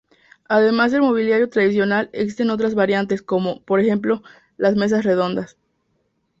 Además 0.49 0.91
del 0.91 1.01
mobiliario 1.03 1.47
tradicional 1.51 2.09
existen 2.11 2.49
otras 2.49 2.73
variantes, 2.73 3.21
como, 3.21 3.61
por 3.65 3.79
ejemplo, 3.79 4.23
las 4.57 4.75
mesas 4.75 5.03
redondas. 5.03 5.57